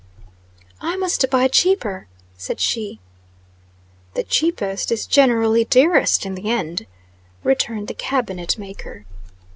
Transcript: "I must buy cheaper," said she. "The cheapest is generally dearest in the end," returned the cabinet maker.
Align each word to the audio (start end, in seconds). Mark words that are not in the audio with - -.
"I 0.81 0.95
must 0.97 1.29
buy 1.29 1.47
cheaper," 1.47 2.07
said 2.35 2.59
she. 2.59 2.99
"The 4.15 4.23
cheapest 4.23 4.91
is 4.91 5.05
generally 5.05 5.63
dearest 5.63 6.25
in 6.25 6.33
the 6.33 6.49
end," 6.49 6.87
returned 7.43 7.87
the 7.87 7.93
cabinet 7.93 8.57
maker. 8.57 9.05